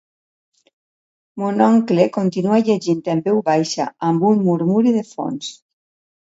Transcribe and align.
Mon 1.41 1.59
oncle 1.65 2.07
continua 2.15 2.59
llegint 2.69 3.03
en 3.15 3.21
veu 3.27 3.43
baixa, 3.51 3.87
amb 4.09 4.27
un 4.31 4.43
murmuri 4.49 4.95
de 4.99 5.05
fons. 5.13 5.53